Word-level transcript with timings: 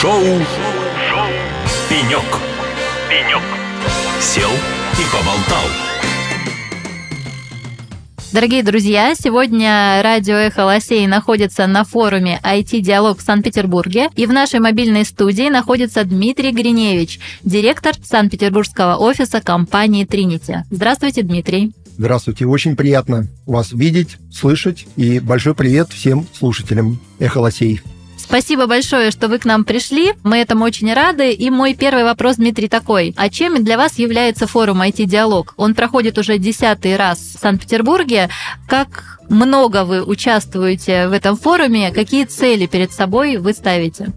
Шоу, 0.00 0.12
Шоу. 0.22 1.26
«Пенек». 1.90 2.22
«Пенек». 3.10 3.42
Сел 4.20 4.48
и 4.92 5.02
поболтал. 5.12 5.64
Дорогие 8.30 8.62
друзья, 8.62 9.16
сегодня 9.16 10.00
радио 10.04 10.36
«Эхо 10.36 10.66
Лосей» 10.66 11.04
находится 11.08 11.66
на 11.66 11.82
форуме 11.82 12.38
IT-диалог 12.44 13.18
в 13.18 13.22
Санкт-Петербурге. 13.22 14.10
И 14.14 14.26
в 14.26 14.32
нашей 14.32 14.60
мобильной 14.60 15.04
студии 15.04 15.48
находится 15.48 16.04
Дмитрий 16.04 16.52
Гриневич, 16.52 17.18
директор 17.42 17.92
Санкт-Петербургского 18.00 18.98
офиса 18.98 19.40
компании 19.40 20.04
«Тринити». 20.04 20.58
Здравствуйте, 20.70 21.22
Дмитрий. 21.24 21.72
Здравствуйте, 21.96 22.46
очень 22.46 22.76
приятно 22.76 23.26
вас 23.46 23.72
видеть, 23.72 24.18
слышать. 24.32 24.86
И 24.94 25.18
большой 25.18 25.56
привет 25.56 25.88
всем 25.90 26.24
слушателям 26.38 27.00
«Эхо 27.18 27.38
Лосей». 27.38 27.82
Спасибо 28.28 28.66
большое, 28.66 29.10
что 29.10 29.28
вы 29.28 29.38
к 29.38 29.46
нам 29.46 29.64
пришли. 29.64 30.12
Мы 30.22 30.36
этому 30.36 30.66
очень 30.66 30.92
рады. 30.92 31.32
И 31.32 31.48
мой 31.48 31.72
первый 31.72 32.04
вопрос, 32.04 32.36
Дмитрий, 32.36 32.68
такой. 32.68 33.14
А 33.16 33.30
чем 33.30 33.64
для 33.64 33.78
вас 33.78 33.98
является 33.98 34.46
форум 34.46 34.82
IT-диалог? 34.82 35.54
Он 35.56 35.74
проходит 35.74 36.18
уже 36.18 36.36
десятый 36.36 36.96
раз 36.96 37.18
в 37.18 37.40
Санкт-Петербурге. 37.40 38.28
Как 38.68 39.18
много 39.30 39.84
вы 39.84 40.04
участвуете 40.04 41.08
в 41.08 41.12
этом 41.12 41.38
форуме? 41.38 41.90
Какие 41.90 42.26
цели 42.26 42.66
перед 42.66 42.92
собой 42.92 43.38
вы 43.38 43.54
ставите? 43.54 44.12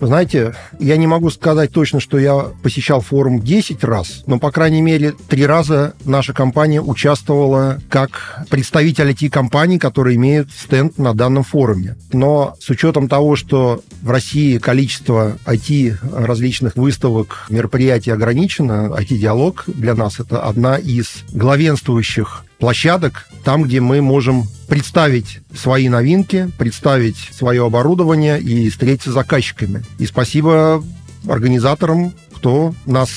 Знаете, 0.00 0.54
я 0.78 0.96
не 0.96 1.06
могу 1.06 1.30
сказать 1.30 1.70
точно, 1.72 2.00
что 2.00 2.18
я 2.18 2.46
посещал 2.62 3.00
форум 3.00 3.40
10 3.40 3.82
раз, 3.84 4.22
но, 4.26 4.38
по 4.38 4.50
крайней 4.50 4.82
мере, 4.82 5.12
три 5.28 5.46
раза 5.46 5.94
наша 6.04 6.32
компания 6.32 6.80
участвовала 6.80 7.80
как 7.88 8.44
представитель 8.50 9.10
IT-компаний, 9.10 9.78
которые 9.78 10.16
имеют 10.16 10.50
стенд 10.50 10.98
на 10.98 11.14
данном 11.14 11.44
форуме. 11.44 11.96
Но 12.12 12.56
с 12.60 12.68
учетом 12.70 13.08
того, 13.08 13.36
что 13.36 13.82
в 14.02 14.10
России 14.10 14.58
количество 14.58 15.38
IT 15.46 15.96
различных 16.12 16.76
выставок, 16.76 17.46
мероприятий 17.48 18.10
ограничено, 18.10 18.94
IT-диалог 18.98 19.64
для 19.66 19.94
нас 19.94 20.20
это 20.20 20.42
одна 20.42 20.76
из 20.76 21.24
главенствующих 21.32 22.43
площадок, 22.58 23.28
там, 23.44 23.64
где 23.64 23.80
мы 23.80 24.00
можем 24.00 24.44
представить 24.68 25.40
свои 25.54 25.88
новинки, 25.88 26.50
представить 26.58 27.16
свое 27.16 27.66
оборудование 27.66 28.40
и 28.40 28.70
встретиться 28.70 29.10
с 29.10 29.14
заказчиками. 29.14 29.84
И 29.98 30.06
спасибо 30.06 30.82
организаторам, 31.28 32.12
кто 32.34 32.74
нас 32.86 33.10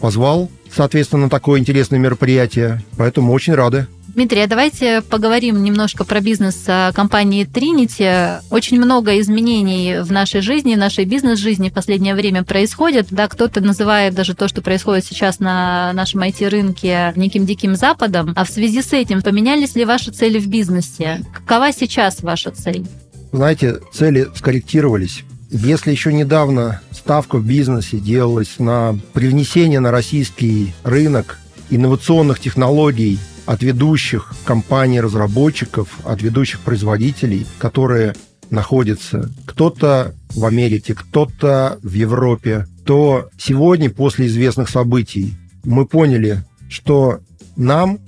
позвал, 0.00 0.50
соответственно, 0.74 1.24
на 1.24 1.30
такое 1.30 1.60
интересное 1.60 1.98
мероприятие. 1.98 2.82
Поэтому 2.96 3.32
очень 3.32 3.54
рады. 3.54 3.86
Дмитрий, 4.14 4.42
а 4.42 4.46
давайте 4.46 5.02
поговорим 5.02 5.64
немножко 5.64 6.04
про 6.04 6.20
бизнес 6.20 6.62
а, 6.68 6.92
компании 6.92 7.44
Trinity. 7.44 8.42
Очень 8.48 8.80
много 8.80 9.18
изменений 9.18 10.02
в 10.02 10.12
нашей 10.12 10.40
жизни, 10.40 10.76
в 10.76 10.78
нашей 10.78 11.04
бизнес-жизни 11.04 11.68
в 11.68 11.72
последнее 11.72 12.14
время 12.14 12.44
происходит. 12.44 13.08
Да, 13.10 13.26
кто-то 13.26 13.60
называет 13.60 14.14
даже 14.14 14.34
то, 14.34 14.46
что 14.46 14.62
происходит 14.62 15.04
сейчас 15.04 15.40
на 15.40 15.92
нашем 15.94 16.22
IT-рынке 16.22 17.12
неким 17.16 17.44
диким 17.44 17.74
западом. 17.74 18.34
А 18.36 18.44
в 18.44 18.50
связи 18.50 18.82
с 18.82 18.92
этим 18.92 19.20
поменялись 19.20 19.74
ли 19.74 19.84
ваши 19.84 20.12
цели 20.12 20.38
в 20.38 20.46
бизнесе? 20.46 21.20
Какова 21.32 21.72
сейчас 21.72 22.22
ваша 22.22 22.52
цель? 22.52 22.86
Знаете, 23.32 23.80
цели 23.92 24.28
скорректировались. 24.36 25.24
Если 25.50 25.90
еще 25.90 26.12
недавно 26.12 26.82
ставка 26.92 27.38
в 27.38 27.44
бизнесе 27.44 27.98
делалась 27.98 28.60
на 28.60 28.96
привнесение 29.12 29.80
на 29.80 29.90
российский 29.90 30.72
рынок 30.84 31.40
инновационных 31.68 32.38
технологий 32.38 33.18
от 33.46 33.62
ведущих 33.62 34.34
компаний-разработчиков, 34.44 35.88
от 36.04 36.22
ведущих 36.22 36.60
производителей, 36.60 37.46
которые 37.58 38.14
находятся 38.50 39.30
кто-то 39.46 40.14
в 40.34 40.44
Америке, 40.44 40.94
кто-то 40.94 41.78
в 41.82 41.92
Европе, 41.92 42.66
то 42.84 43.28
сегодня, 43.38 43.90
после 43.90 44.26
известных 44.26 44.68
событий, 44.68 45.34
мы 45.64 45.86
поняли, 45.86 46.44
что 46.68 47.20
нам 47.56 47.98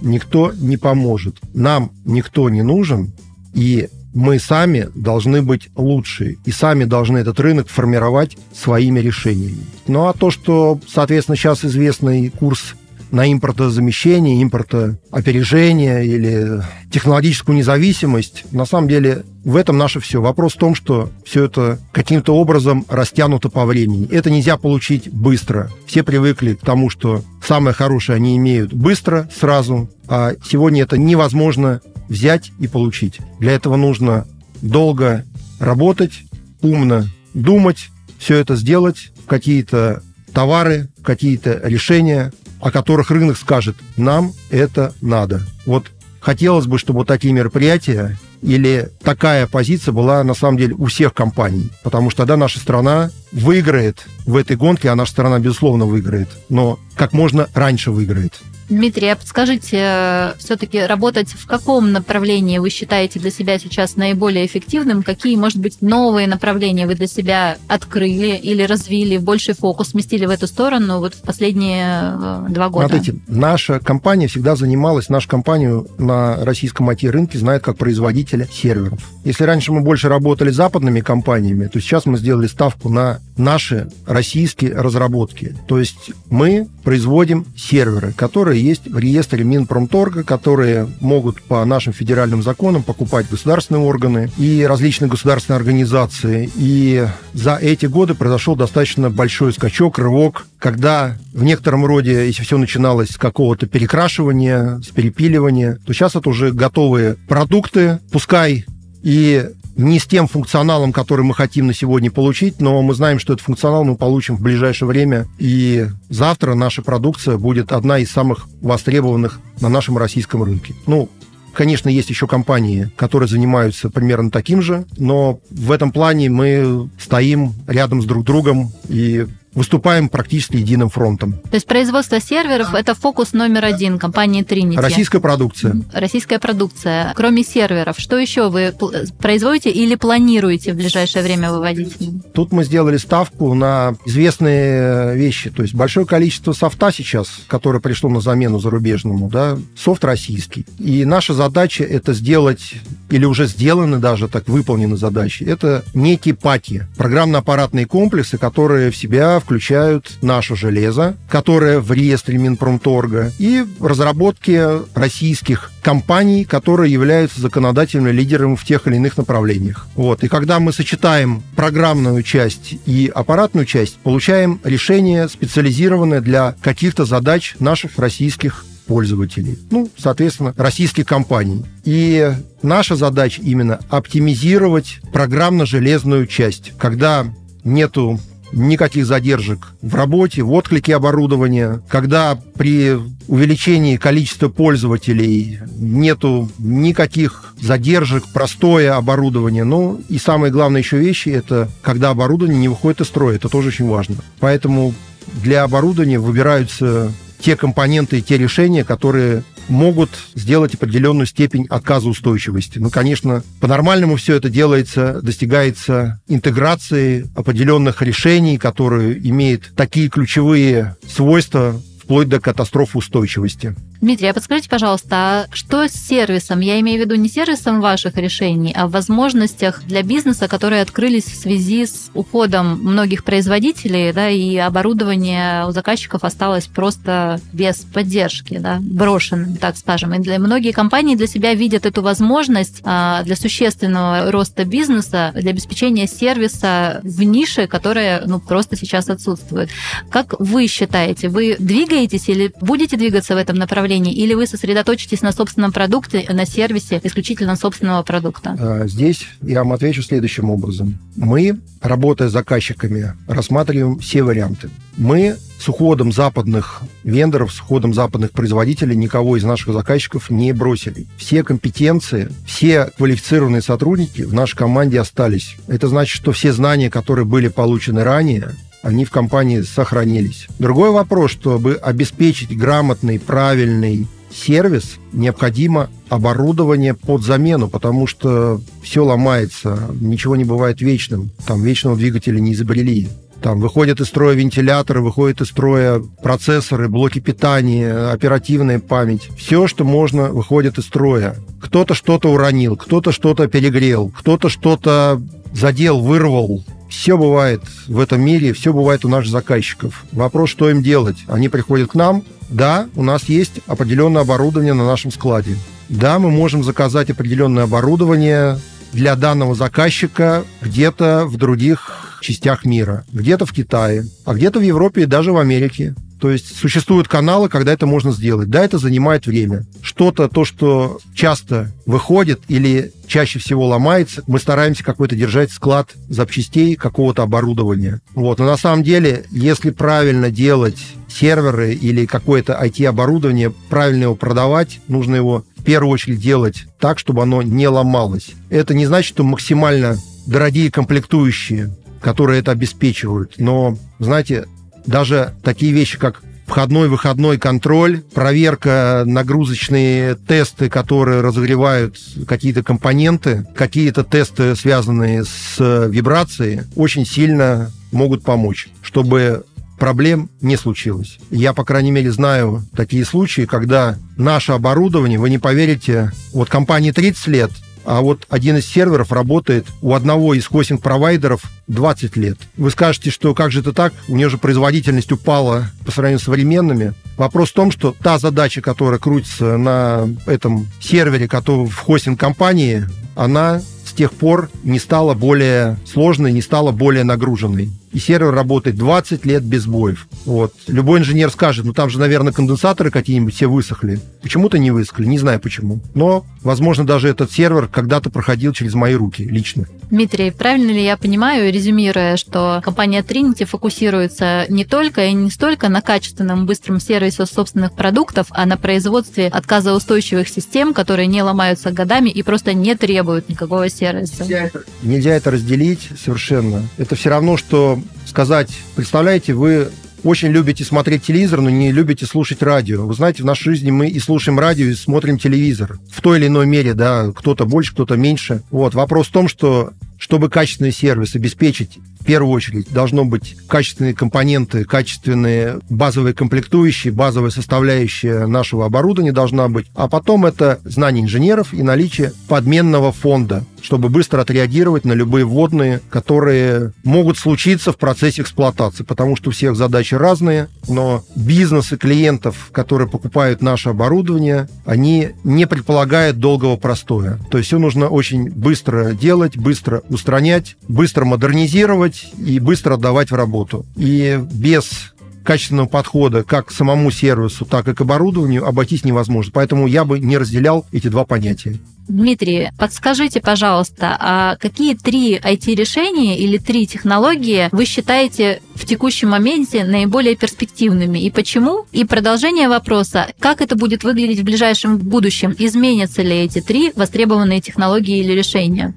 никто 0.00 0.52
не 0.52 0.76
поможет, 0.76 1.36
нам 1.54 1.90
никто 2.04 2.48
не 2.48 2.62
нужен, 2.62 3.12
и 3.54 3.88
мы 4.14 4.38
сами 4.38 4.88
должны 4.94 5.42
быть 5.42 5.68
лучше, 5.76 6.36
и 6.44 6.50
сами 6.50 6.84
должны 6.84 7.18
этот 7.18 7.38
рынок 7.38 7.68
формировать 7.68 8.36
своими 8.54 9.00
решениями. 9.00 9.64
Ну 9.86 10.06
а 10.06 10.14
то, 10.14 10.30
что, 10.30 10.80
соответственно, 10.88 11.36
сейчас 11.36 11.64
известный 11.64 12.30
курс 12.30 12.74
на 13.10 13.30
импортозамещение, 13.32 14.40
импортоопережение 14.42 16.06
или 16.06 16.62
технологическую 16.90 17.56
независимость. 17.56 18.44
На 18.52 18.66
самом 18.66 18.88
деле 18.88 19.24
в 19.44 19.56
этом 19.56 19.78
наше 19.78 20.00
все. 20.00 20.20
Вопрос 20.20 20.54
в 20.54 20.58
том, 20.58 20.74
что 20.74 21.10
все 21.24 21.44
это 21.44 21.78
каким-то 21.92 22.34
образом 22.34 22.84
растянуто 22.88 23.48
по 23.48 23.64
времени. 23.64 24.08
Это 24.10 24.30
нельзя 24.30 24.56
получить 24.56 25.08
быстро. 25.10 25.70
Все 25.86 26.02
привыкли 26.02 26.54
к 26.54 26.60
тому, 26.60 26.90
что 26.90 27.22
самое 27.44 27.74
хорошее 27.74 28.16
они 28.16 28.36
имеют 28.36 28.72
быстро, 28.72 29.28
сразу, 29.38 29.88
а 30.08 30.32
сегодня 30.44 30.82
это 30.82 30.98
невозможно 30.98 31.80
взять 32.08 32.52
и 32.58 32.66
получить. 32.66 33.18
Для 33.38 33.52
этого 33.52 33.76
нужно 33.76 34.26
долго 34.62 35.24
работать, 35.58 36.22
умно 36.62 37.06
думать, 37.34 37.90
все 38.18 38.36
это 38.36 38.56
сделать 38.56 39.12
в 39.24 39.26
какие-то 39.26 40.02
товары, 40.32 40.88
в 40.98 41.02
какие-то 41.02 41.60
решения, 41.64 42.32
о 42.60 42.70
которых 42.70 43.10
рынок 43.10 43.36
скажет, 43.36 43.76
нам 43.96 44.32
это 44.50 44.94
надо. 45.00 45.42
Вот 45.64 45.90
хотелось 46.20 46.66
бы, 46.66 46.78
чтобы 46.78 47.00
вот 47.00 47.08
такие 47.08 47.32
мероприятия 47.32 48.18
или 48.42 48.90
такая 49.02 49.46
позиция 49.46 49.92
была 49.92 50.22
на 50.24 50.34
самом 50.34 50.58
деле 50.58 50.74
у 50.74 50.86
всех 50.86 51.14
компаний, 51.14 51.70
потому 51.82 52.10
что 52.10 52.18
тогда 52.18 52.36
наша 52.36 52.58
страна 52.58 53.10
выиграет 53.32 54.06
в 54.24 54.36
этой 54.36 54.56
гонке, 54.56 54.90
а 54.90 54.94
наша 54.94 55.12
страна, 55.12 55.38
безусловно, 55.38 55.86
выиграет, 55.86 56.28
но 56.48 56.78
как 56.94 57.12
можно 57.12 57.48
раньше 57.54 57.90
выиграет. 57.90 58.40
Дмитрий, 58.68 59.08
а 59.08 59.16
подскажите, 59.16 59.78
э, 59.80 60.32
все-таки 60.38 60.80
работать 60.80 61.28
в 61.28 61.46
каком 61.46 61.92
направлении 61.92 62.58
вы 62.58 62.70
считаете 62.70 63.20
для 63.20 63.30
себя 63.30 63.58
сейчас 63.58 63.96
наиболее 63.96 64.44
эффективным? 64.46 65.02
Какие, 65.02 65.36
может 65.36 65.58
быть, 65.58 65.78
новые 65.80 66.26
направления 66.26 66.86
вы 66.86 66.94
для 66.94 67.06
себя 67.06 67.58
открыли 67.68 68.36
или 68.36 68.62
развили, 68.62 69.18
больший 69.18 69.54
фокус 69.54 69.90
сместили 69.90 70.26
в 70.26 70.30
эту 70.30 70.46
сторону 70.46 70.98
вот 70.98 71.14
в 71.14 71.22
последние 71.22 71.86
э, 71.86 72.46
два 72.50 72.68
года? 72.68 72.88
Смотрите, 72.88 73.20
наша 73.28 73.78
компания 73.78 74.26
всегда 74.26 74.56
занималась, 74.56 75.08
нашу 75.08 75.28
компанию 75.28 75.86
на 75.98 76.44
российском 76.44 76.90
IT-рынке 76.90 77.38
знает 77.38 77.62
как 77.62 77.76
производителя 77.76 78.48
серверов. 78.52 79.00
Если 79.24 79.44
раньше 79.44 79.72
мы 79.72 79.80
больше 79.80 80.08
работали 80.08 80.50
с 80.50 80.56
западными 80.56 81.00
компаниями, 81.00 81.66
то 81.66 81.80
сейчас 81.80 82.06
мы 82.06 82.18
сделали 82.18 82.46
ставку 82.46 82.88
на 82.88 83.20
наши 83.36 83.88
российские 84.06 84.74
разработки. 84.74 85.56
То 85.68 85.78
есть 85.78 86.12
мы 86.30 86.68
производим 86.84 87.46
серверы, 87.56 88.12
которые 88.12 88.55
которые 88.56 88.64
есть 88.64 88.88
в 88.88 88.98
реестре 88.98 89.44
Минпромторга, 89.44 90.24
которые 90.24 90.88
могут 91.00 91.42
по 91.42 91.64
нашим 91.64 91.92
федеральным 91.92 92.42
законам 92.42 92.82
покупать 92.82 93.26
государственные 93.30 93.82
органы 93.82 94.30
и 94.38 94.64
различные 94.66 95.08
государственные 95.08 95.58
организации. 95.58 96.50
И 96.56 97.06
за 97.34 97.56
эти 97.56 97.86
годы 97.86 98.14
произошел 98.14 98.56
достаточно 98.56 99.10
большой 99.10 99.52
скачок, 99.52 99.98
рывок, 99.98 100.46
когда 100.58 101.16
в 101.34 101.44
некотором 101.44 101.84
роде, 101.84 102.26
если 102.26 102.42
все 102.42 102.56
начиналось 102.56 103.10
с 103.10 103.16
какого-то 103.16 103.66
перекрашивания, 103.66 104.78
с 104.78 104.88
перепиливания, 104.88 105.78
то 105.84 105.92
сейчас 105.92 106.16
это 106.16 106.28
уже 106.28 106.52
готовые 106.52 107.16
продукты, 107.28 107.98
пускай 108.10 108.64
и 109.02 109.44
не 109.76 109.98
с 109.98 110.06
тем 110.06 110.26
функционалом, 110.26 110.92
который 110.92 111.24
мы 111.24 111.34
хотим 111.34 111.66
на 111.66 111.74
сегодня 111.74 112.10
получить, 112.10 112.60
но 112.60 112.80
мы 112.82 112.94
знаем, 112.94 113.18
что 113.18 113.34
этот 113.34 113.44
функционал 113.44 113.84
мы 113.84 113.96
получим 113.96 114.36
в 114.36 114.40
ближайшее 114.40 114.88
время, 114.88 115.26
и 115.38 115.86
завтра 116.08 116.54
наша 116.54 116.82
продукция 116.82 117.36
будет 117.36 117.72
одна 117.72 117.98
из 117.98 118.10
самых 118.10 118.48
востребованных 118.60 119.40
на 119.60 119.68
нашем 119.68 119.98
российском 119.98 120.42
рынке. 120.42 120.74
Ну, 120.86 121.08
Конечно, 121.56 121.88
есть 121.88 122.10
еще 122.10 122.26
компании, 122.26 122.90
которые 122.96 123.30
занимаются 123.30 123.88
примерно 123.88 124.30
таким 124.30 124.60
же, 124.60 124.84
но 124.98 125.40
в 125.48 125.72
этом 125.72 125.90
плане 125.90 126.28
мы 126.28 126.90
стоим 126.98 127.54
рядом 127.66 128.02
с 128.02 128.04
друг 128.04 128.24
другом 128.24 128.72
и 128.90 129.26
выступаем 129.56 130.08
практически 130.08 130.56
единым 130.56 130.90
фронтом. 130.90 131.32
То 131.32 131.54
есть 131.54 131.66
производство 131.66 132.20
серверов– 132.20 132.74
это 132.74 132.94
фокус 132.94 133.32
номер 133.32 133.64
один 133.64 133.98
компании 133.98 134.44
Trinity. 134.44 134.80
Российская 134.80 135.18
продукция. 135.18 135.82
Российская 135.92 136.38
продукция. 136.38 137.12
Кроме 137.16 137.42
серверов, 137.42 137.98
что 137.98 138.18
еще 138.18 138.50
вы 138.50 138.72
производите 139.18 139.70
или 139.70 139.94
планируете 139.96 140.74
в 140.74 140.76
ближайшее 140.76 141.24
время 141.24 141.50
выводить? 141.50 141.96
Тут 142.34 142.52
мы 142.52 142.64
сделали 142.64 142.98
ставку 142.98 143.54
на 143.54 143.96
известные 144.04 145.16
вещи. 145.16 145.50
То 145.50 145.62
есть 145.62 145.74
большое 145.74 146.06
количество 146.06 146.52
софта 146.52 146.92
сейчас, 146.92 147.28
которое 147.48 147.80
пришло 147.80 148.10
на 148.10 148.20
замену 148.20 148.58
зарубежному, 148.60 149.28
да, 149.30 149.56
софт 149.74 150.04
российский. 150.04 150.66
И 150.78 151.04
наша 151.06 151.32
задача– 151.32 151.82
это 151.84 152.12
сделать 152.12 152.74
или 153.10 153.24
уже 153.24 153.46
сделаны 153.46 153.98
даже 153.98 154.28
так, 154.28 154.48
выполнены 154.48 154.96
задачи, 154.96 155.44
это 155.44 155.84
некие 155.94 156.34
паки, 156.34 156.86
программно-аппаратные 156.96 157.86
комплексы, 157.86 158.38
которые 158.38 158.90
в 158.90 158.96
себя 158.96 159.38
включают 159.40 160.18
наше 160.22 160.56
железо, 160.56 161.16
которое 161.28 161.80
в 161.80 161.92
реестре 161.92 162.38
Минпромторга, 162.38 163.32
и 163.38 163.64
разработки 163.80 164.60
российских 164.96 165.70
компаний, 165.82 166.44
которые 166.44 166.92
являются 166.92 167.40
законодательными 167.40 168.10
лидерами 168.10 168.56
в 168.56 168.64
тех 168.64 168.86
или 168.86 168.96
иных 168.96 169.16
направлениях. 169.16 169.86
Вот. 169.94 170.24
И 170.24 170.28
когда 170.28 170.58
мы 170.58 170.72
сочетаем 170.72 171.42
программную 171.54 172.22
часть 172.22 172.74
и 172.86 173.10
аппаратную 173.14 173.66
часть, 173.66 173.96
получаем 173.98 174.60
решение 174.64 175.28
специализированное 175.28 176.20
для 176.20 176.54
каких-то 176.60 177.04
задач 177.04 177.54
наших 177.60 177.98
российских 177.98 178.64
пользователей, 178.86 179.58
ну, 179.70 179.90
соответственно, 179.96 180.54
российских 180.56 181.06
компаний. 181.06 181.64
И 181.84 182.32
наша 182.62 182.96
задача 182.96 183.42
именно 183.42 183.80
оптимизировать 183.88 185.00
программно-железную 185.12 186.26
часть, 186.26 186.72
когда 186.78 187.26
нету 187.64 188.20
никаких 188.52 189.06
задержек 189.06 189.72
в 189.82 189.94
работе, 189.94 190.42
в 190.42 190.52
отклике 190.52 190.94
оборудования, 190.94 191.82
когда 191.88 192.38
при 192.56 192.96
увеличении 193.28 193.96
количества 193.96 194.48
пользователей 194.48 195.58
нету 195.76 196.50
никаких 196.58 197.54
задержек, 197.60 198.24
простое 198.32 198.96
оборудование. 198.96 199.64
Ну 199.64 200.00
и 200.08 200.18
самое 200.18 200.52
главное 200.52 200.80
еще 200.80 200.98
вещи, 200.98 201.30
это 201.30 201.68
когда 201.82 202.10
оборудование 202.10 202.58
не 202.58 202.68
выходит 202.68 203.00
из 203.00 203.08
строя, 203.08 203.36
это 203.36 203.48
тоже 203.48 203.68
очень 203.68 203.88
важно. 203.88 204.16
Поэтому 204.38 204.94
для 205.42 205.64
оборудования 205.64 206.18
выбираются 206.18 207.12
те 207.38 207.56
компоненты 207.56 208.18
и 208.18 208.22
те 208.22 208.38
решения, 208.38 208.84
которые 208.84 209.42
могут 209.68 210.10
сделать 210.34 210.74
определенную 210.74 211.26
степень 211.26 211.66
отказоустойчивости. 211.68 212.78
Ну, 212.78 212.90
конечно, 212.90 213.42
по-нормальному 213.60 214.16
все 214.16 214.36
это 214.36 214.48
делается, 214.48 215.20
достигается 215.22 216.20
интеграции 216.28 217.28
определенных 217.34 218.02
решений, 218.02 218.58
которые 218.58 219.18
имеют 219.28 219.72
такие 219.74 220.08
ключевые 220.08 220.96
свойства, 221.08 221.80
вплоть 222.02 222.28
до 222.28 222.38
катастрофоустойчивости. 222.38 223.74
Дмитрий, 224.06 224.28
а 224.28 224.34
подскажите, 224.34 224.68
пожалуйста, 224.68 225.16
а 225.16 225.46
что 225.50 225.88
с 225.88 225.90
сервисом? 225.90 226.60
Я 226.60 226.78
имею 226.78 226.98
в 226.98 227.04
виду 227.04 227.16
не 227.16 227.28
сервисом 227.28 227.80
ваших 227.80 228.16
решений, 228.16 228.72
а 228.72 228.86
возможностях 228.86 229.82
для 229.82 230.04
бизнеса, 230.04 230.46
которые 230.46 230.82
открылись 230.82 231.24
в 231.24 231.34
связи 231.34 231.86
с 231.86 232.12
уходом 232.14 232.78
многих 232.78 233.24
производителей, 233.24 234.12
да, 234.12 234.28
и 234.28 234.58
оборудование 234.58 235.66
у 235.66 235.72
заказчиков 235.72 236.22
осталось 236.22 236.68
просто 236.68 237.40
без 237.52 237.78
поддержки, 237.78 238.58
да, 238.58 238.78
брошенным, 238.80 239.56
так 239.56 239.76
скажем. 239.76 240.14
И 240.14 240.20
для 240.20 240.38
многие 240.38 240.70
компании 240.70 241.16
для 241.16 241.26
себя 241.26 241.54
видят 241.54 241.84
эту 241.84 242.00
возможность 242.00 242.82
а, 242.84 243.24
для 243.24 243.34
существенного 243.34 244.30
роста 244.30 244.64
бизнеса, 244.64 245.32
для 245.34 245.50
обеспечения 245.50 246.06
сервиса 246.06 247.00
в 247.02 247.24
нише, 247.24 247.66
которая 247.66 248.22
ну, 248.24 248.38
просто 248.38 248.76
сейчас 248.76 249.10
отсутствует. 249.10 249.68
Как 250.10 250.38
вы 250.38 250.68
считаете, 250.68 251.28
вы 251.28 251.56
двигаетесь 251.58 252.28
или 252.28 252.52
будете 252.60 252.96
двигаться 252.96 253.34
в 253.34 253.38
этом 253.38 253.56
направлении? 253.56 253.95
Направлении, 253.96 254.12
или 254.12 254.34
вы 254.34 254.46
сосредоточитесь 254.46 255.22
на 255.22 255.32
собственном 255.32 255.72
продукте, 255.72 256.26
на 256.30 256.46
сервисе 256.46 257.00
исключительно 257.02 257.56
собственного 257.56 258.02
продукта? 258.02 258.56
А, 258.58 258.86
здесь 258.86 259.26
я 259.42 259.60
вам 259.60 259.72
отвечу 259.72 260.02
следующим 260.02 260.50
образом. 260.50 260.98
Мы, 261.16 261.58
работая 261.80 262.28
с 262.28 262.32
заказчиками, 262.32 263.14
рассматриваем 263.26 263.98
все 263.98 264.22
варианты. 264.22 264.70
Мы 264.96 265.36
с 265.58 265.68
уходом 265.68 266.12
западных 266.12 266.82
вендоров, 267.04 267.52
с 267.52 267.60
уходом 267.60 267.94
западных 267.94 268.32
производителей 268.32 268.96
никого 268.96 269.36
из 269.36 269.44
наших 269.44 269.72
заказчиков 269.72 270.30
не 270.30 270.52
бросили. 270.52 271.06
Все 271.16 271.42
компетенции, 271.42 272.28
все 272.46 272.90
квалифицированные 272.96 273.62
сотрудники 273.62 274.22
в 274.22 274.34
нашей 274.34 274.56
команде 274.56 275.00
остались. 275.00 275.56
Это 275.66 275.88
значит, 275.88 276.16
что 276.16 276.32
все 276.32 276.52
знания, 276.52 276.90
которые 276.90 277.24
были 277.24 277.48
получены 277.48 278.04
ранее, 278.04 278.54
они 278.86 279.04
в 279.04 279.10
компании 279.10 279.62
сохранились. 279.62 280.46
Другой 280.60 280.92
вопрос, 280.92 281.32
чтобы 281.32 281.74
обеспечить 281.74 282.56
грамотный, 282.56 283.18
правильный 283.18 284.06
сервис, 284.32 284.98
необходимо 285.12 285.90
оборудование 286.08 286.94
под 286.94 287.22
замену, 287.22 287.68
потому 287.68 288.06
что 288.06 288.60
все 288.82 289.04
ломается, 289.04 289.90
ничего 290.00 290.36
не 290.36 290.44
бывает 290.44 290.80
вечным. 290.80 291.30
Там 291.46 291.64
вечного 291.64 291.96
двигателя 291.96 292.38
не 292.38 292.52
изобрели. 292.52 293.08
Там 293.42 293.60
выходят 293.60 294.00
из 294.00 294.06
строя 294.06 294.34
вентиляторы, 294.34 295.02
выходят 295.02 295.40
из 295.40 295.48
строя 295.48 296.00
процессоры, 296.22 296.88
блоки 296.88 297.18
питания, 297.18 298.10
оперативная 298.10 298.78
память. 298.78 299.28
Все, 299.36 299.66
что 299.66 299.84
можно, 299.84 300.28
выходит 300.28 300.78
из 300.78 300.84
строя. 300.84 301.34
Кто-то 301.60 301.94
что-то 301.94 302.30
уронил, 302.30 302.76
кто-то 302.76 303.10
что-то 303.10 303.48
перегрел, 303.48 304.10
кто-то 304.16 304.48
что-то 304.48 305.20
задел, 305.52 306.00
вырвал, 306.00 306.64
все 306.88 307.16
бывает 307.16 307.62
в 307.88 307.98
этом 307.98 308.20
мире, 308.20 308.52
все 308.52 308.72
бывает 308.72 309.04
у 309.04 309.08
наших 309.08 309.30
заказчиков. 309.30 310.04
Вопрос, 310.12 310.50
что 310.50 310.70
им 310.70 310.82
делать? 310.82 311.16
Они 311.26 311.48
приходят 311.48 311.90
к 311.90 311.94
нам. 311.94 312.22
Да, 312.48 312.88
у 312.94 313.02
нас 313.02 313.24
есть 313.24 313.60
определенное 313.66 314.22
оборудование 314.22 314.72
на 314.72 314.86
нашем 314.86 315.10
складе. 315.10 315.56
Да, 315.88 316.18
мы 316.18 316.30
можем 316.30 316.62
заказать 316.64 317.10
определенное 317.10 317.64
оборудование 317.64 318.58
для 318.92 319.14
данного 319.16 319.54
заказчика 319.54 320.44
где-то 320.62 321.26
в 321.26 321.36
других 321.36 322.18
частях 322.22 322.64
мира. 322.64 323.04
Где-то 323.12 323.46
в 323.46 323.52
Китае, 323.52 324.04
а 324.24 324.34
где-то 324.34 324.58
в 324.58 324.62
Европе 324.62 325.02
и 325.02 325.06
даже 325.06 325.32
в 325.32 325.38
Америке. 325.38 325.94
То 326.20 326.30
есть 326.30 326.56
существуют 326.56 327.08
каналы, 327.08 327.48
когда 327.48 327.72
это 327.72 327.86
можно 327.86 328.12
сделать. 328.12 328.48
Да, 328.48 328.64
это 328.64 328.78
занимает 328.78 329.26
время. 329.26 329.66
Что-то, 329.82 330.28
то, 330.28 330.44
что 330.44 330.98
часто 331.14 331.72
выходит 331.84 332.40
или 332.48 332.92
чаще 333.06 333.38
всего 333.38 333.66
ломается, 333.66 334.22
мы 334.26 334.38
стараемся 334.38 334.82
какой-то 334.82 335.14
держать 335.14 335.50
склад 335.50 335.90
запчастей 336.08 336.74
какого-то 336.74 337.22
оборудования. 337.22 338.00
Вот. 338.14 338.38
Но 338.38 338.46
на 338.46 338.56
самом 338.56 338.82
деле, 338.82 339.24
если 339.30 339.70
правильно 339.70 340.30
делать 340.30 340.78
серверы 341.08 341.74
или 341.74 342.06
какое-то 342.06 342.58
IT-оборудование, 342.62 343.52
правильно 343.68 344.04
его 344.04 344.14
продавать, 344.14 344.80
нужно 344.88 345.16
его 345.16 345.44
в 345.56 345.64
первую 345.64 345.92
очередь 345.92 346.20
делать 346.20 346.66
так, 346.80 346.98
чтобы 346.98 347.22
оно 347.22 347.42
не 347.42 347.68
ломалось. 347.68 348.30
Это 348.50 348.74
не 348.74 348.86
значит, 348.86 349.08
что 349.08 349.24
максимально 349.24 349.98
дорогие 350.26 350.70
комплектующие 350.70 351.70
которые 352.06 352.38
это 352.38 352.52
обеспечивают. 352.52 353.34
Но, 353.38 353.76
знаете, 353.98 354.46
даже 354.86 355.34
такие 355.42 355.72
вещи, 355.72 355.98
как 355.98 356.22
входной-выходной 356.46 357.38
контроль, 357.38 358.02
проверка, 358.14 359.02
нагрузочные 359.04 360.14
тесты, 360.14 360.68
которые 360.68 361.20
разогревают 361.20 361.98
какие-то 362.26 362.62
компоненты, 362.62 363.46
какие-то 363.54 364.04
тесты, 364.04 364.54
связанные 364.54 365.24
с 365.24 365.58
вибрацией, 365.58 366.60
очень 366.76 367.04
сильно 367.04 367.72
могут 367.90 368.22
помочь, 368.22 368.68
чтобы 368.80 369.44
проблем 369.78 370.30
не 370.40 370.56
случилось. 370.56 371.18
Я, 371.30 371.52
по 371.52 371.64
крайней 371.64 371.90
мере, 371.90 372.10
знаю 372.12 372.64
такие 372.74 373.04
случаи, 373.04 373.42
когда 373.42 373.96
наше 374.16 374.52
оборудование, 374.52 375.18
вы 375.18 375.30
не 375.30 375.38
поверите, 375.38 376.12
вот 376.32 376.48
компании 376.48 376.92
30 376.92 377.26
лет, 377.26 377.50
а 377.86 378.00
вот 378.00 378.26
один 378.28 378.56
из 378.56 378.66
серверов 378.66 379.12
работает 379.12 379.66
у 379.80 379.94
одного 379.94 380.34
из 380.34 380.46
хостинг-провайдеров 380.46 381.40
20 381.68 382.16
лет. 382.16 382.38
Вы 382.56 382.70
скажете, 382.70 383.10
что 383.10 383.32
как 383.32 383.52
же 383.52 383.60
это 383.60 383.72
так? 383.72 383.92
У 384.08 384.16
нее 384.16 384.28
же 384.28 384.38
производительность 384.38 385.12
упала 385.12 385.70
по 385.84 385.92
сравнению 385.92 386.18
с 386.18 386.24
современными. 386.24 386.94
Вопрос 387.16 387.50
в 387.50 387.54
том, 387.54 387.70
что 387.70 387.94
та 388.02 388.18
задача, 388.18 388.60
которая 388.60 388.98
крутится 388.98 389.56
на 389.56 390.08
этом 390.26 390.66
сервере, 390.80 391.28
который 391.28 391.66
в 391.66 391.78
хостинг-компании, 391.78 392.84
она 393.14 393.60
с 393.60 393.92
тех 393.92 394.12
пор 394.12 394.50
не 394.64 394.80
стала 394.80 395.14
более 395.14 395.78
сложной, 395.86 396.32
не 396.32 396.42
стала 396.42 396.72
более 396.72 397.04
нагруженной 397.04 397.70
и 397.92 397.98
сервер 397.98 398.32
работает 398.32 398.76
20 398.76 399.24
лет 399.24 399.42
без 399.42 399.62
сбоев. 399.62 400.08
Вот. 400.24 400.52
Любой 400.66 401.00
инженер 401.00 401.30
скажет, 401.30 401.64
ну 401.64 401.72
там 401.72 401.90
же, 401.90 401.98
наверное, 401.98 402.32
конденсаторы 402.32 402.90
какие-нибудь 402.90 403.34
все 403.34 403.46
высохли. 403.46 404.00
Почему-то 404.22 404.58
не 404.58 404.70
высохли, 404.70 405.06
не 405.06 405.18
знаю 405.18 405.40
почему. 405.40 405.80
Но, 405.94 406.24
возможно, 406.42 406.84
даже 406.84 407.08
этот 407.08 407.32
сервер 407.32 407.68
когда-то 407.68 408.10
проходил 408.10 408.52
через 408.52 408.74
мои 408.74 408.94
руки 408.94 409.24
лично. 409.24 409.66
Дмитрий, 409.90 410.30
правильно 410.30 410.70
ли 410.70 410.84
я 410.84 410.96
понимаю, 410.96 411.52
резюмируя, 411.52 412.16
что 412.16 412.60
компания 412.64 413.02
Trinity 413.02 413.44
фокусируется 413.44 414.46
не 414.48 414.64
только 414.64 415.06
и 415.06 415.12
не 415.12 415.30
столько 415.30 415.68
на 415.68 415.80
качественном 415.80 416.46
быстром 416.46 416.80
сервисе 416.80 417.24
собственных 417.26 417.72
продуктов, 417.72 418.26
а 418.30 418.46
на 418.46 418.56
производстве 418.56 419.28
отказоустойчивых 419.28 420.28
систем, 420.28 420.74
которые 420.74 421.06
не 421.06 421.22
ломаются 421.22 421.70
годами 421.70 422.10
и 422.10 422.22
просто 422.22 422.52
не 422.52 422.74
требуют 422.74 423.28
никакого 423.28 423.68
сервиса? 423.68 424.22
Нельзя 424.24 424.44
это, 424.44 424.64
нельзя 424.82 425.14
это 425.14 425.30
разделить 425.30 425.88
совершенно. 426.02 426.62
Это 426.78 426.96
все 426.96 427.10
равно, 427.10 427.36
что 427.36 427.75
сказать, 428.06 428.50
представляете, 428.74 429.34
вы 429.34 429.68
очень 430.04 430.28
любите 430.28 430.64
смотреть 430.64 431.04
телевизор, 431.04 431.40
но 431.40 431.50
не 431.50 431.72
любите 431.72 432.06
слушать 432.06 432.42
радио. 432.42 432.86
Вы 432.86 432.94
знаете, 432.94 433.22
в 433.22 433.26
нашей 433.26 433.50
жизни 433.50 433.70
мы 433.70 433.88
и 433.88 433.98
слушаем 433.98 434.38
радио, 434.38 434.66
и 434.66 434.74
смотрим 434.74 435.18
телевизор. 435.18 435.78
В 435.90 436.00
той 436.00 436.18
или 436.18 436.28
иной 436.28 436.46
мере, 436.46 436.74
да, 436.74 437.12
кто-то 437.14 437.44
больше, 437.44 437.72
кто-то 437.72 437.96
меньше. 437.96 438.42
Вот. 438.50 438.74
Вопрос 438.74 439.08
в 439.08 439.12
том, 439.12 439.28
что 439.28 439.72
чтобы 439.98 440.28
качественный 440.28 440.72
сервис 440.72 441.14
обеспечить 441.14 441.78
первую 442.06 442.32
очередь 442.32 442.72
должно 442.72 443.04
быть 443.04 443.36
качественные 443.48 443.94
компоненты, 443.94 444.64
качественные 444.64 445.60
базовые 445.68 446.14
комплектующие, 446.14 446.92
базовая 446.92 447.30
составляющая 447.30 448.26
нашего 448.26 448.64
оборудования 448.64 449.12
должна 449.12 449.48
быть. 449.48 449.66
А 449.74 449.88
потом 449.88 450.24
это 450.24 450.60
знание 450.64 451.04
инженеров 451.04 451.52
и 451.52 451.62
наличие 451.62 452.12
подменного 452.28 452.92
фонда, 452.92 453.44
чтобы 453.60 453.88
быстро 453.88 454.20
отреагировать 454.20 454.84
на 454.84 454.92
любые 454.92 455.24
вводные, 455.24 455.80
которые 455.90 456.72
могут 456.84 457.18
случиться 457.18 457.72
в 457.72 457.78
процессе 457.78 458.22
эксплуатации, 458.22 458.84
потому 458.84 459.16
что 459.16 459.30
у 459.30 459.32
всех 459.32 459.56
задачи 459.56 459.94
разные, 459.94 460.48
но 460.68 461.04
бизнесы 461.16 461.76
клиентов, 461.76 462.50
которые 462.52 462.88
покупают 462.88 463.42
наше 463.42 463.70
оборудование, 463.70 464.48
они 464.64 465.10
не 465.24 465.46
предполагают 465.46 466.18
долгого 466.18 466.56
простоя. 466.56 467.18
То 467.30 467.38
есть 467.38 467.48
все 467.48 467.58
нужно 467.58 467.88
очень 467.88 468.30
быстро 468.30 468.92
делать, 468.92 469.36
быстро 469.36 469.82
устранять, 469.88 470.56
быстро 470.68 471.04
модернизировать 471.04 471.95
и 472.18 472.38
быстро 472.38 472.74
отдавать 472.74 473.10
в 473.10 473.14
работу. 473.14 473.64
И 473.76 474.18
без 474.32 474.92
качественного 475.26 475.66
подхода 475.66 476.22
как 476.22 476.46
к 476.46 476.50
самому 476.52 476.90
сервису, 476.90 477.44
так 477.44 477.68
и 477.68 477.74
к 477.74 477.80
оборудованию 477.82 478.46
обойтись 478.46 478.84
невозможно. 478.84 479.32
Поэтому 479.34 479.66
я 479.66 479.84
бы 479.84 479.98
не 479.98 480.16
разделял 480.16 480.64
эти 480.72 480.88
два 480.88 481.04
понятия. 481.04 481.58
Дмитрий, 481.88 482.50
подскажите, 482.58 483.20
пожалуйста, 483.20 483.96
а 484.00 484.36
какие 484.36 484.74
три 484.74 485.16
IT-решения 485.18 486.18
или 486.18 486.36
три 486.38 486.66
технологии 486.66 487.48
вы 487.52 487.64
считаете 487.64 488.40
в 488.54 488.64
текущем 488.64 489.10
моменте 489.10 489.64
наиболее 489.64 490.16
перспективными 490.16 490.98
и 490.98 491.10
почему? 491.10 491.66
И 491.70 491.84
продолжение 491.84 492.48
вопроса, 492.48 493.12
как 493.20 493.40
это 493.40 493.56
будет 493.56 493.84
выглядеть 493.84 494.20
в 494.20 494.24
ближайшем 494.24 494.78
будущем? 494.78 495.34
Изменятся 495.38 496.02
ли 496.02 496.16
эти 496.16 496.40
три 496.40 496.72
востребованные 496.74 497.40
технологии 497.40 497.98
или 497.98 498.12
решения? 498.12 498.74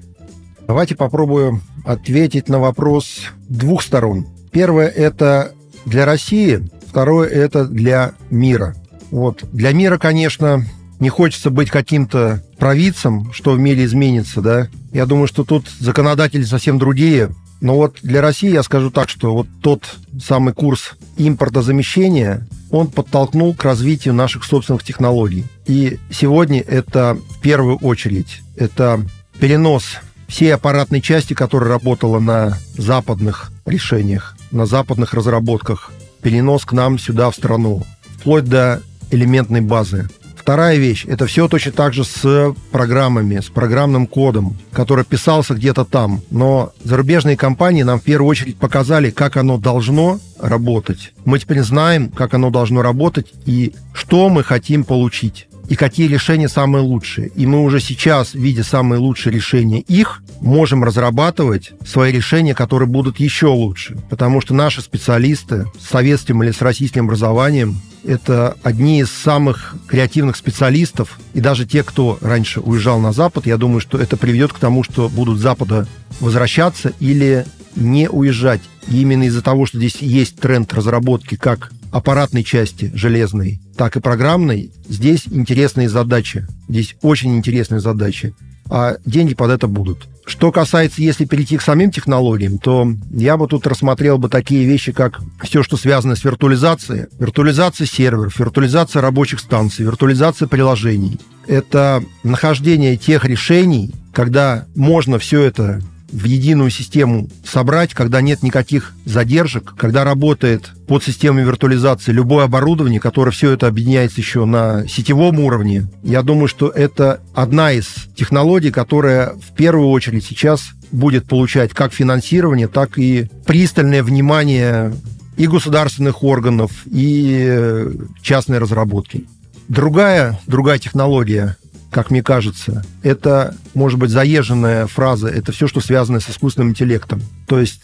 Давайте 0.68 0.94
попробую 0.94 1.60
ответить 1.84 2.48
на 2.48 2.58
вопрос 2.58 3.22
двух 3.48 3.82
сторон. 3.82 4.26
Первое– 4.50 4.88
это 4.88 5.52
для 5.84 6.04
России, 6.04 6.68
второе– 6.86 7.28
это 7.30 7.66
для 7.66 8.12
мира. 8.30 8.74
Вот. 9.10 9.44
Для 9.52 9.72
мира, 9.72 9.98
конечно, 9.98 10.64
не 11.00 11.08
хочется 11.08 11.50
быть 11.50 11.70
каким-то 11.70 12.42
провидцем, 12.58 13.32
что 13.32 13.52
в 13.52 13.58
мире 13.58 13.84
изменится, 13.84 14.40
да. 14.40 14.68
Я 14.92 15.06
думаю, 15.06 15.26
что 15.26 15.44
тут 15.44 15.68
законодатели 15.78 16.42
совсем 16.42 16.78
другие. 16.78 17.30
Но 17.60 17.76
вот 17.76 17.98
для 18.02 18.22
России 18.22 18.50
я 18.50 18.62
скажу 18.62 18.90
так, 18.90 19.08
что 19.08 19.34
вот 19.34 19.46
тот 19.62 19.84
самый 20.22 20.54
курс 20.54 20.92
импортозамещения, 21.18 22.46
он 22.70 22.86
подтолкнул 22.86 23.54
к 23.54 23.64
развитию 23.64 24.14
наших 24.14 24.44
собственных 24.44 24.82
технологий. 24.82 25.44
И 25.66 25.98
сегодня 26.10 26.60
это 26.60 27.18
в 27.28 27.40
первую 27.40 27.76
очередь, 27.76 28.40
это 28.56 29.04
перенос 29.38 29.98
всей 30.30 30.54
аппаратной 30.54 31.02
части, 31.02 31.34
которая 31.34 31.70
работала 31.70 32.20
на 32.20 32.56
западных 32.76 33.50
решениях, 33.66 34.36
на 34.50 34.64
западных 34.64 35.12
разработках, 35.12 35.90
перенос 36.22 36.64
к 36.64 36.72
нам 36.72 36.98
сюда, 36.98 37.30
в 37.30 37.34
страну, 37.34 37.84
вплоть 38.16 38.44
до 38.44 38.80
элементной 39.10 39.60
базы. 39.60 40.08
Вторая 40.36 40.78
вещь– 40.78 41.04
это 41.08 41.26
все 41.26 41.48
точно 41.48 41.72
так 41.72 41.92
же 41.92 42.02
с 42.02 42.54
программами, 42.72 43.40
с 43.40 43.50
программным 43.50 44.06
кодом, 44.06 44.56
который 44.72 45.04
писался 45.04 45.54
где-то 45.54 45.84
там. 45.84 46.22
Но 46.30 46.72
зарубежные 46.82 47.36
компании 47.36 47.82
нам 47.82 48.00
в 48.00 48.02
первую 48.02 48.28
очередь 48.28 48.56
показали, 48.56 49.10
как 49.10 49.36
оно 49.36 49.58
должно 49.58 50.18
работать. 50.38 51.12
Мы 51.26 51.38
теперь 51.38 51.62
знаем, 51.62 52.08
как 52.08 52.32
оно 52.32 52.50
должно 52.50 52.80
работать 52.80 53.26
и 53.44 53.74
что 53.92 54.30
мы 54.30 54.42
хотим 54.42 54.84
получить 54.84 55.46
и 55.70 55.76
какие 55.76 56.08
решения 56.08 56.48
самые 56.48 56.82
лучшие. 56.82 57.28
И 57.36 57.46
мы 57.46 57.62
уже 57.62 57.80
сейчас, 57.80 58.34
видя 58.34 58.64
самые 58.64 58.98
лучшие 58.98 59.32
решения 59.32 59.78
их, 59.80 60.20
можем 60.40 60.82
разрабатывать 60.82 61.70
свои 61.86 62.10
решения, 62.10 62.56
которые 62.56 62.88
будут 62.88 63.20
еще 63.20 63.46
лучше. 63.46 63.96
Потому 64.10 64.40
что 64.40 64.52
наши 64.52 64.82
специалисты 64.82 65.66
с 65.78 65.88
советским 65.88 66.42
или 66.42 66.50
с 66.50 66.60
российским 66.60 67.04
образованием 67.04 67.80
это 68.04 68.56
одни 68.64 69.00
из 69.00 69.12
самых 69.12 69.76
креативных 69.86 70.36
специалистов, 70.36 71.20
и 71.34 71.40
даже 71.40 71.66
те, 71.66 71.84
кто 71.84 72.18
раньше 72.20 72.58
уезжал 72.60 72.98
на 72.98 73.12
Запад, 73.12 73.46
я 73.46 73.56
думаю, 73.56 73.80
что 73.80 73.96
это 73.96 74.16
приведет 74.16 74.52
к 74.52 74.58
тому, 74.58 74.82
что 74.82 75.08
будут 75.08 75.38
с 75.38 75.42
Запада 75.42 75.86
возвращаться 76.18 76.92
или 76.98 77.46
не 77.76 78.08
уезжать. 78.08 78.62
И 78.88 79.02
именно 79.02 79.24
из-за 79.24 79.42
того, 79.42 79.66
что 79.66 79.78
здесь 79.78 79.96
есть 79.96 80.40
тренд 80.40 80.72
разработки 80.74 81.36
как 81.36 81.70
аппаратной 81.90 82.44
части 82.44 82.90
железной, 82.94 83.60
так 83.76 83.96
и 83.96 84.00
программной, 84.00 84.72
здесь 84.88 85.26
интересные 85.26 85.88
задачи. 85.88 86.46
Здесь 86.68 86.96
очень 87.02 87.36
интересные 87.36 87.80
задачи. 87.80 88.34
А 88.68 88.96
деньги 89.04 89.34
под 89.34 89.50
это 89.50 89.66
будут. 89.66 90.06
Что 90.24 90.52
касается, 90.52 91.02
если 91.02 91.24
перейти 91.24 91.56
к 91.56 91.62
самим 91.62 91.90
технологиям, 91.90 92.58
то 92.58 92.86
я 93.10 93.36
бы 93.36 93.48
тут 93.48 93.66
рассмотрел 93.66 94.16
бы 94.16 94.28
такие 94.28 94.64
вещи, 94.64 94.92
как 94.92 95.20
все, 95.42 95.64
что 95.64 95.76
связано 95.76 96.14
с 96.14 96.22
виртуализацией. 96.22 97.06
Виртуализация 97.18 97.86
серверов, 97.88 98.38
виртуализация 98.38 99.02
рабочих 99.02 99.40
станций, 99.40 99.84
виртуализация 99.84 100.46
приложений. 100.46 101.18
Это 101.48 102.04
нахождение 102.22 102.96
тех 102.96 103.24
решений, 103.24 103.92
когда 104.12 104.66
можно 104.76 105.18
все 105.18 105.42
это 105.42 105.80
в 106.12 106.24
единую 106.24 106.70
систему 106.70 107.28
собрать, 107.44 107.94
когда 107.94 108.20
нет 108.20 108.42
никаких 108.42 108.92
задержек, 109.04 109.74
когда 109.76 110.04
работает 110.04 110.70
под 110.86 111.04
системой 111.04 111.44
виртуализации 111.44 112.12
любое 112.12 112.44
оборудование, 112.44 113.00
которое 113.00 113.30
все 113.30 113.52
это 113.52 113.66
объединяется 113.66 114.20
еще 114.20 114.44
на 114.44 114.86
сетевом 114.88 115.40
уровне. 115.40 115.86
Я 116.02 116.22
думаю, 116.22 116.48
что 116.48 116.68
это 116.68 117.20
одна 117.34 117.72
из 117.72 117.86
технологий, 118.16 118.70
которая 118.70 119.34
в 119.34 119.54
первую 119.54 119.88
очередь 119.88 120.24
сейчас 120.24 120.70
будет 120.90 121.26
получать 121.26 121.72
как 121.72 121.92
финансирование, 121.92 122.68
так 122.68 122.98
и 122.98 123.28
пристальное 123.46 124.02
внимание 124.02 124.92
и 125.36 125.46
государственных 125.46 126.22
органов, 126.24 126.72
и 126.86 127.88
частной 128.22 128.58
разработки. 128.58 129.26
Другая, 129.68 130.40
другая 130.46 130.78
технология 130.78 131.56
как 131.90 132.10
мне 132.10 132.22
кажется. 132.22 132.84
Это, 133.02 133.56
может 133.74 133.98
быть, 133.98 134.10
заезженная 134.10 134.86
фраза. 134.86 135.28
Это 135.28 135.52
все, 135.52 135.66
что 135.66 135.80
связано 135.80 136.20
с 136.20 136.30
искусственным 136.30 136.70
интеллектом. 136.70 137.22
То 137.46 137.58
есть 137.58 137.80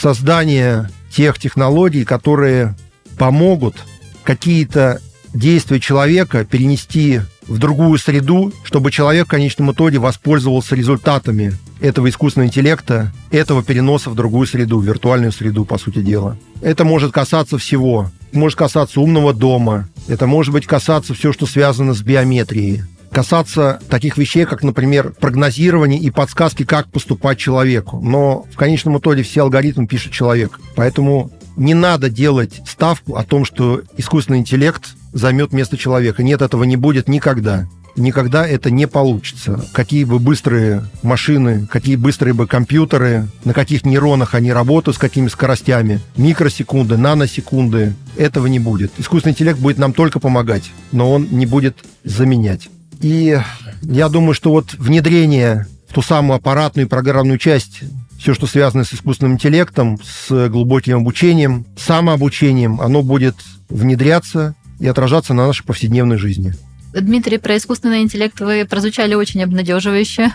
создание 0.00 0.90
тех 1.10 1.38
технологий, 1.38 2.04
которые 2.04 2.76
помогут 3.18 3.76
какие-то 4.22 5.00
действия 5.32 5.80
человека 5.80 6.44
перенести 6.44 7.20
в 7.46 7.58
другую 7.58 7.98
среду, 7.98 8.52
чтобы 8.64 8.90
человек 8.90 9.26
в 9.26 9.30
конечном 9.30 9.72
итоге 9.72 9.98
воспользовался 9.98 10.74
результатами 10.74 11.52
этого 11.80 12.08
искусственного 12.08 12.48
интеллекта, 12.48 13.12
этого 13.30 13.62
переноса 13.62 14.10
в 14.10 14.14
другую 14.14 14.46
среду, 14.46 14.78
в 14.78 14.84
виртуальную 14.84 15.32
среду, 15.32 15.64
по 15.64 15.78
сути 15.78 16.00
дела. 16.02 16.36
Это 16.60 16.84
может 16.84 17.12
касаться 17.12 17.58
всего. 17.58 18.10
Может 18.32 18.58
касаться 18.58 19.00
умного 19.00 19.34
дома. 19.34 19.88
Это 20.06 20.26
может 20.26 20.52
быть 20.52 20.66
касаться 20.66 21.14
все, 21.14 21.32
что 21.32 21.46
связано 21.46 21.94
с 21.94 22.02
биометрией 22.02 22.82
касаться 23.10 23.80
таких 23.88 24.16
вещей, 24.16 24.44
как, 24.44 24.62
например, 24.62 25.12
прогнозирование 25.18 26.00
и 26.00 26.10
подсказки, 26.10 26.64
как 26.64 26.90
поступать 26.90 27.38
человеку. 27.38 28.00
Но 28.00 28.46
в 28.52 28.56
конечном 28.56 28.98
итоге 28.98 29.22
все 29.22 29.42
алгоритмы 29.42 29.86
пишет 29.86 30.12
человек. 30.12 30.58
Поэтому 30.76 31.30
не 31.56 31.74
надо 31.74 32.08
делать 32.08 32.60
ставку 32.66 33.16
о 33.16 33.24
том, 33.24 33.44
что 33.44 33.82
искусственный 33.96 34.38
интеллект 34.38 34.94
займет 35.12 35.52
место 35.52 35.76
человека. 35.76 36.22
Нет, 36.22 36.42
этого 36.42 36.64
не 36.64 36.76
будет 36.76 37.08
никогда. 37.08 37.68
Никогда 37.96 38.46
это 38.46 38.70
не 38.70 38.86
получится. 38.86 39.62
Какие 39.72 40.04
бы 40.04 40.20
быстрые 40.20 40.84
машины, 41.02 41.66
какие 41.66 41.96
быстрые 41.96 42.34
бы 42.34 42.46
компьютеры, 42.46 43.26
на 43.44 43.52
каких 43.52 43.84
нейронах 43.84 44.34
они 44.34 44.52
работают, 44.52 44.96
с 44.96 44.98
какими 44.98 45.26
скоростями, 45.28 46.00
микросекунды, 46.16 46.96
наносекунды, 46.96 47.94
этого 48.16 48.46
не 48.46 48.60
будет. 48.60 48.92
Искусственный 48.98 49.32
интеллект 49.32 49.58
будет 49.58 49.78
нам 49.78 49.92
только 49.92 50.20
помогать, 50.20 50.70
но 50.92 51.12
он 51.12 51.28
не 51.30 51.46
будет 51.46 51.78
заменять. 52.04 52.70
И 53.00 53.38
я 53.82 54.08
думаю, 54.08 54.34
что 54.34 54.50
вот 54.50 54.74
внедрение 54.74 55.66
в 55.88 55.94
ту 55.94 56.02
самую 56.02 56.36
аппаратную 56.36 56.86
и 56.86 56.88
программную 56.88 57.38
часть 57.38 57.80
все, 58.18 58.34
что 58.34 58.46
связано 58.46 58.84
с 58.84 58.92
искусственным 58.92 59.34
интеллектом, 59.34 59.98
с 60.02 60.48
глубоким 60.48 60.98
обучением, 60.98 61.64
самообучением, 61.78 62.80
оно 62.80 63.02
будет 63.02 63.36
внедряться 63.70 64.54
и 64.78 64.86
отражаться 64.86 65.32
на 65.32 65.46
нашей 65.46 65.64
повседневной 65.64 66.18
жизни. 66.18 66.54
Дмитрий, 66.92 67.38
про 67.38 67.56
искусственный 67.56 68.02
интеллект 68.02 68.40
вы 68.40 68.66
прозвучали 68.68 69.14
очень 69.14 69.42
обнадеживающе. 69.42 70.32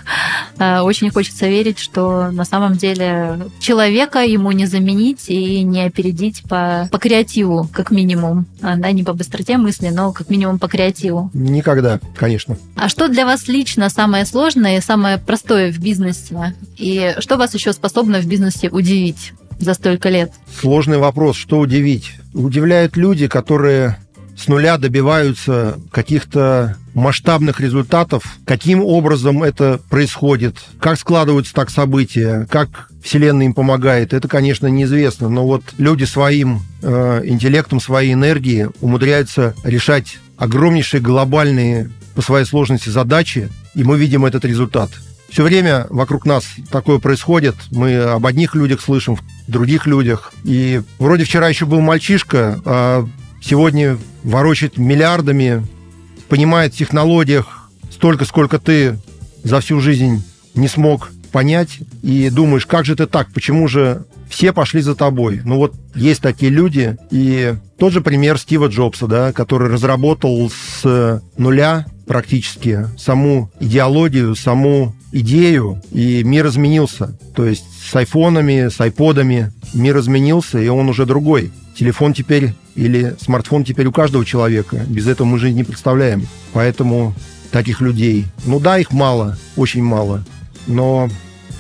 Э, 0.58 0.80
очень 0.82 1.10
хочется 1.10 1.48
верить, 1.48 1.80
что 1.80 2.32
на 2.32 2.46
самом 2.46 2.76
деле 2.76 3.50
человека 3.60 4.20
ему 4.20 4.52
не 4.52 4.66
заменить 4.66 5.30
и 5.30 5.64
не 5.64 5.84
опередить 5.84 6.44
по, 6.48 6.88
по 6.92 6.98
креативу, 6.98 7.70
как 7.72 7.92
минимум. 7.92 8.46
А, 8.62 8.76
да, 8.78 8.92
не 8.92 9.04
по 9.04 9.14
быстроте 9.14 9.58
мысли, 9.58 9.90
но 9.90 10.12
как 10.14 10.30
минимум 10.30 10.60
по 10.60 10.68
креативу. 10.68 11.30
Никогда, 11.34 12.00
конечно. 12.16 12.58
А 12.76 12.90
что 12.90 13.08
для 13.08 13.26
вас 13.26 13.48
лично 13.48 13.90
самое 13.90 14.26
сложное 14.26 14.78
и 14.78 14.82
самое 14.82 15.18
простое 15.18 15.72
в 15.72 15.80
бизнесе? 15.80 16.56
И 16.78 17.16
что 17.20 17.38
вас 17.38 17.54
еще 17.54 17.74
способно 17.74 18.20
в 18.20 18.26
бизнесе 18.26 18.70
удивить? 18.70 19.34
за 19.60 19.74
столько 19.74 20.10
лет? 20.10 20.32
Сложный 20.60 20.98
вопрос, 20.98 21.36
что 21.36 21.60
удивить. 21.60 22.14
Удивляют 22.34 22.98
люди, 22.98 23.28
которые 23.28 23.98
с 24.38 24.48
нуля 24.48 24.78
добиваются 24.78 25.80
каких-то 25.92 26.78
масштабных 26.94 27.60
результатов, 27.60 28.38
каким 28.46 28.84
образом 28.84 29.44
это 29.44 29.80
происходит, 29.90 30.58
как 30.80 31.00
складываются 31.00 31.54
так 31.54 31.70
события, 31.70 32.48
как 32.50 32.90
Вселенная 33.04 33.46
им 33.46 33.54
помогает, 33.54 34.14
это, 34.14 34.28
конечно, 34.28 34.68
неизвестно. 34.68 35.30
Но 35.30 35.46
вот 35.46 35.64
люди 35.78 36.04
своим 36.06 36.62
э, 36.82 37.22
интеллектом, 37.26 37.80
своей 37.80 38.14
энергией 38.14 38.68
умудряются 38.82 39.56
решать 39.64 40.18
огромнейшие 40.38 41.02
глобальные 41.02 41.92
по 42.16 42.22
своей 42.22 42.46
сложности 42.46 42.90
задачи, 42.90 43.50
и 43.74 43.84
мы 43.84 43.98
видим 43.98 44.26
этот 44.26 44.46
результат. 44.46 44.90
Все 45.30 45.44
время 45.44 45.88
вокруг 45.90 46.26
нас 46.26 46.46
такое 46.72 47.00
происходит. 47.00 47.56
Мы 47.72 47.98
об 47.98 48.26
одних 48.26 48.56
людях 48.56 48.80
слышим, 48.80 49.18
в 49.18 49.24
других 49.48 49.86
людях. 49.86 50.32
И 50.44 50.82
вроде 50.98 51.26
вчера 51.26 51.50
еще 51.50 51.66
был 51.66 51.82
мальчишка, 51.82 52.62
а 52.64 53.08
сегодня 53.42 53.98
ворочает 54.24 54.78
миллиардами, 54.78 55.66
понимает 56.30 56.74
в 56.74 56.78
технологиях 56.78 57.70
столько, 57.92 58.26
сколько 58.26 58.60
ты 58.60 58.98
за 59.44 59.60
всю 59.60 59.80
жизнь 59.80 60.24
не 60.56 60.68
смог 60.68 61.12
понять, 61.32 61.80
и 62.02 62.30
думаешь, 62.30 62.66
как 62.66 62.86
же 62.86 62.96
ты 62.96 63.08
так, 63.08 63.32
почему 63.34 63.68
же 63.68 64.06
все 64.30 64.54
пошли 64.54 64.82
за 64.82 64.96
тобой. 64.96 65.42
Ну 65.44 65.58
вот 65.58 65.76
есть 65.94 66.22
такие 66.22 66.52
люди, 66.52 66.98
и 67.12 67.56
тот 67.78 67.94
же 67.94 68.02
пример 68.02 68.38
Стива 68.38 68.68
Джобса, 68.68 69.08
да, 69.08 69.34
который 69.34 69.70
разработал 69.70 70.50
с 70.50 71.22
нуля 71.38 71.86
практически 72.08 72.88
саму 72.98 73.52
идеологию, 73.60 74.36
саму 74.36 74.96
идею, 75.12 75.82
и 75.92 76.24
мир 76.24 76.48
изменился. 76.48 77.18
То 77.36 77.46
есть 77.46 77.66
с 77.90 77.96
айфонами, 77.96 78.70
с 78.70 78.80
айподами 78.80 79.52
мир 79.74 80.00
изменился, 80.00 80.60
и 80.60 80.68
он 80.68 80.90
уже 80.90 81.06
другой. 81.06 81.52
Телефон 81.78 82.14
теперь 82.14 82.54
или 82.76 83.16
смартфон 83.20 83.64
теперь 83.64 83.88
у 83.88 83.92
каждого 83.92 84.26
человека. 84.26 84.78
Без 84.88 85.08
этого 85.08 85.28
мы 85.28 85.40
жизнь 85.40 85.58
не 85.58 85.64
представляем. 85.64 86.26
Поэтому 86.54 87.14
таких 87.52 87.82
людей, 87.82 88.26
ну 88.46 88.60
да, 88.60 88.78
их 88.78 88.92
мало, 88.92 89.38
очень 89.56 89.84
мало, 89.84 90.24
но 90.68 91.10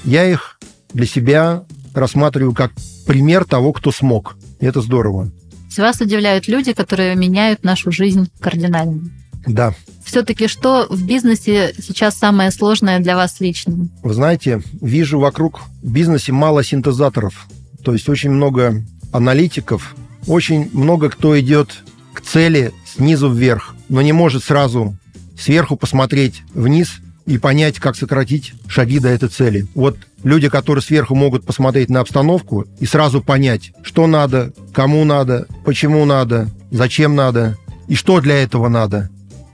я 0.03 0.29
их 0.29 0.59
для 0.93 1.05
себя 1.05 1.63
рассматриваю 1.93 2.53
как 2.53 2.71
пример 3.05 3.45
того, 3.45 3.73
кто 3.73 3.91
смог. 3.91 4.37
И 4.59 4.65
это 4.65 4.81
здорово. 4.81 5.31
Вас 5.77 5.99
удивляют 5.99 6.47
люди, 6.47 6.73
которые 6.73 7.15
меняют 7.15 7.63
нашу 7.63 7.91
жизнь 7.91 8.29
кардинально. 8.39 9.09
Да. 9.45 9.73
Все-таки 10.03 10.47
что 10.47 10.87
в 10.89 11.05
бизнесе 11.05 11.73
сейчас 11.77 12.15
самое 12.15 12.51
сложное 12.51 12.99
для 12.99 13.15
вас 13.15 13.39
лично? 13.39 13.87
Вы 14.01 14.13
знаете, 14.13 14.61
вижу 14.81 15.19
вокруг 15.19 15.61
в 15.81 15.91
бизнесе 15.91 16.31
мало 16.31 16.63
синтезаторов. 16.63 17.47
То 17.83 17.93
есть 17.93 18.07
очень 18.09 18.31
много 18.31 18.83
аналитиков, 19.11 19.95
очень 20.27 20.69
много 20.73 21.09
кто 21.09 21.39
идет 21.39 21.83
к 22.13 22.21
цели 22.21 22.73
снизу 22.85 23.31
вверх, 23.31 23.75
но 23.89 24.01
не 24.01 24.13
может 24.13 24.43
сразу 24.43 24.95
сверху 25.37 25.75
посмотреть 25.75 26.43
вниз 26.53 26.95
и 27.25 27.37
понять, 27.37 27.79
как 27.79 27.95
сократить 27.95 28.53
шаги 28.67 28.99
до 28.99 29.09
этой 29.09 29.29
цели. 29.29 29.67
Вот 29.75 29.97
люди, 30.23 30.49
которые 30.49 30.81
сверху 30.81 31.15
могут 31.15 31.45
посмотреть 31.45 31.89
на 31.89 31.99
обстановку 31.99 32.65
и 32.79 32.85
сразу 32.85 33.21
понять, 33.21 33.73
что 33.83 34.07
надо, 34.07 34.53
кому 34.73 35.03
надо, 35.05 35.47
почему 35.63 36.05
надо, 36.05 36.49
зачем 36.71 37.15
надо 37.15 37.57
и 37.87 37.95
что 37.95 38.21
для 38.21 38.41
этого 38.41 38.69
надо. 38.69 39.09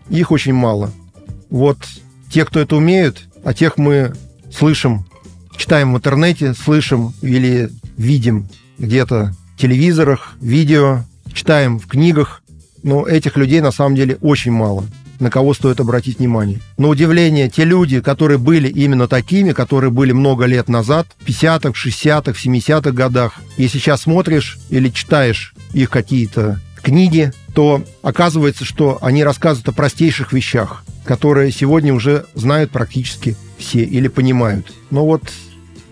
Их 0.09 0.31
очень 0.31 0.53
мало. 0.53 0.91
Вот 1.49 1.77
те, 2.29 2.45
кто 2.45 2.59
это 2.59 2.75
умеют, 2.75 3.27
а 3.43 3.53
тех 3.53 3.77
мы 3.77 4.13
слышим, 4.53 5.05
читаем 5.55 5.93
в 5.93 5.97
интернете, 5.97 6.53
слышим 6.53 7.13
или 7.21 7.69
видим 7.97 8.47
где-то 8.77 9.33
телевизорах, 9.61 10.33
видео, 10.41 11.03
читаем 11.33 11.79
в 11.79 11.87
книгах, 11.87 12.41
но 12.83 13.07
этих 13.07 13.37
людей 13.37 13.61
на 13.61 13.71
самом 13.71 13.95
деле 13.95 14.17
очень 14.21 14.51
мало 14.51 14.85
на 15.19 15.29
кого 15.29 15.53
стоит 15.53 15.79
обратить 15.79 16.17
внимание. 16.17 16.59
На 16.79 16.87
удивление, 16.87 17.47
те 17.47 17.63
люди, 17.63 18.01
которые 18.01 18.39
были 18.39 18.67
именно 18.67 19.07
такими, 19.07 19.51
которые 19.51 19.91
были 19.91 20.13
много 20.13 20.45
лет 20.45 20.67
назад, 20.67 21.05
в 21.19 21.27
50-х, 21.27 21.69
60-х, 21.69 22.31
70-х 22.31 22.91
годах, 22.91 23.35
и 23.55 23.67
сейчас 23.67 24.01
смотришь 24.01 24.57
или 24.71 24.89
читаешь 24.89 25.53
их 25.73 25.91
какие-то 25.91 26.59
книги, 26.81 27.31
то 27.53 27.83
оказывается, 28.01 28.65
что 28.65 28.97
они 29.03 29.23
рассказывают 29.23 29.69
о 29.69 29.73
простейших 29.73 30.33
вещах, 30.33 30.83
которые 31.05 31.51
сегодня 31.51 31.93
уже 31.93 32.25
знают 32.33 32.71
практически 32.71 33.37
все 33.59 33.83
или 33.83 34.07
понимают. 34.07 34.73
Но 34.89 35.05
вот 35.05 35.21